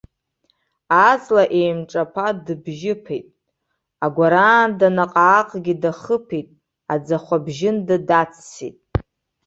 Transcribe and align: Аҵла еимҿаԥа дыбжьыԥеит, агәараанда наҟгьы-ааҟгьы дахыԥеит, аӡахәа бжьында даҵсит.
Аҵла 1.09 1.43
еимҿаԥа 1.59 2.27
дыбжьыԥеит, 2.45 3.25
агәараанда 4.05 4.87
наҟгьы-ааҟгьы 4.95 5.73
дахыԥеит, 5.81 6.47
аӡахәа 6.93 7.37
бжьында 7.45 7.97
даҵсит. 8.07 8.77